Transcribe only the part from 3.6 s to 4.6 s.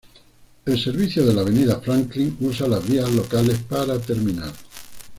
para terminar.